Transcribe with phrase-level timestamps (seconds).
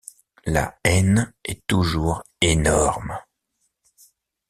[0.47, 3.19] La haine est toujours énorme.